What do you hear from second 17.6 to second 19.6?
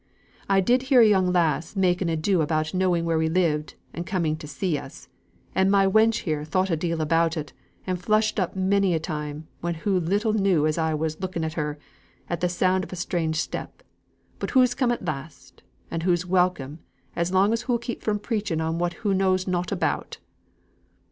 hoo'll keep from preaching on what hoo knows